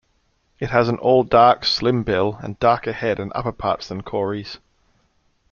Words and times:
It 0.59 0.71
has 0.71 0.89
an 0.89 0.95
all 0.97 1.23
dark, 1.23 1.63
slim 1.63 2.01
bill, 2.01 2.39
and 2.41 2.57
darker 2.59 2.91
head 2.91 3.19
and 3.19 3.31
upperparts 3.33 3.87
than 3.89 4.01
Cory's. 4.01 4.57